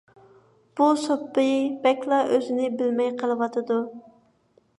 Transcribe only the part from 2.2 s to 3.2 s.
ئۆزىنى بىلمەي